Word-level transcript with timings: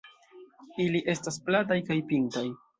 Ili 0.85 1.03
estas 1.15 1.39
plataj 1.51 1.81
kaj 1.93 2.01
pintaj. 2.11 2.47